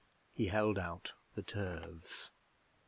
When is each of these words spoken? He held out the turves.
He 0.33 0.47
held 0.47 0.79
out 0.79 1.13
the 1.35 1.43
turves. 1.43 2.31